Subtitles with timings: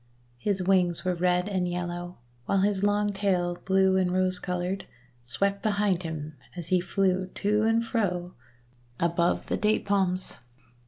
[0.39, 2.17] His wings were red and yellow,
[2.47, 4.87] while his long tail, blue and rose coloured,
[5.23, 8.33] swept behind him as he flew to and fro
[8.99, 10.39] above the Date palms.